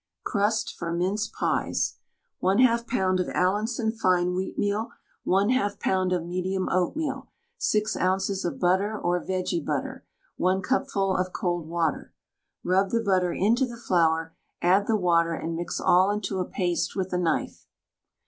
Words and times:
CRUST 0.23 0.75
FOR 0.79 0.91
MINCE 0.91 1.27
PIES. 1.27 1.99
1/2 2.41 2.85
lb. 2.87 3.19
of 3.19 3.29
Allinson 3.35 3.91
fine 3.91 4.33
wheatmeal, 4.33 4.87
1/2 5.27 5.77
lb. 5.77 6.15
of 6.15 6.25
medium 6.25 6.67
oatmeal, 6.71 7.29
6 7.59 7.97
oz. 7.97 8.43
of 8.43 8.59
butter 8.59 8.97
or 8.97 9.23
vege 9.23 9.63
butter, 9.63 10.03
1 10.37 10.63
cupful 10.63 11.15
of 11.15 11.31
cold 11.33 11.67
water. 11.67 12.15
Rub 12.63 12.89
the 12.89 13.03
butter 13.03 13.31
into 13.31 13.67
the 13.67 13.77
flour, 13.77 14.33
add 14.59 14.87
the 14.87 14.97
water, 14.97 15.35
and 15.35 15.55
mix 15.55 15.79
all 15.79 16.09
into 16.09 16.39
a 16.39 16.45
paste 16.49 16.95
with 16.95 17.13
a 17.13 17.19
knife. 17.19 17.67